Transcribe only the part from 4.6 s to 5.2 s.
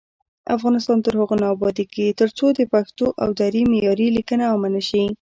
نشي.